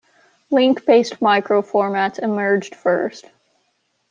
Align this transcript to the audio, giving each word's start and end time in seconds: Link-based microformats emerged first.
Link-based 0.49 1.19
microformats 1.19 2.17
emerged 2.17 2.73
first. 2.73 3.25